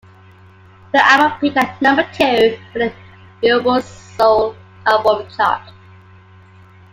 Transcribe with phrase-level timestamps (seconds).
[0.93, 2.93] The album peaked at number two on the
[3.39, 5.61] Billboard Soul album chart.